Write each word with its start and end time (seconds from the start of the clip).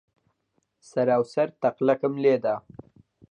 سەرا 0.89 1.17
و 1.21 1.25
سەر 1.33 1.49
تەقلەکم 1.61 2.13
لێ 2.23 2.35
دا. 2.43 2.55